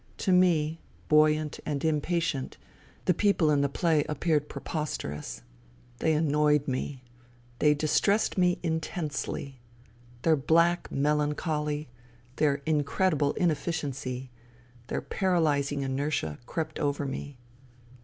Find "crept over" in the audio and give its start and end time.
16.47-17.05